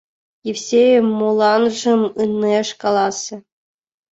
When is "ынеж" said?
2.21-2.67